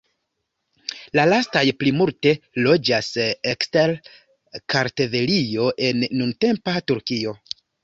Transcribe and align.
La 1.19 1.25
lastaj 1.31 1.61
plimulte 1.81 2.31
loĝas 2.69 3.11
ekster 3.53 3.95
Kartvelio, 4.75 5.71
en 5.93 6.03
nuntempa 6.25 6.77
Turkio. 6.91 7.39